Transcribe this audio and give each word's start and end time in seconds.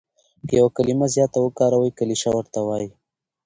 که 0.47 0.53
یو 0.59 0.67
کلیمه 0.75 1.07
زیاته 1.15 1.37
وکاروې 1.41 1.91
کلیشه 1.99 2.29
ورته 2.33 2.59
وايي. 2.67 2.89